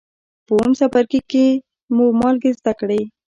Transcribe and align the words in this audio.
په 0.45 0.51
اووم 0.57 0.71
څپرکي 0.79 1.19
کې 1.31 1.45
مو 1.95 2.05
مالګې 2.19 2.51
زده 2.59 2.73
کړې. 2.79 3.01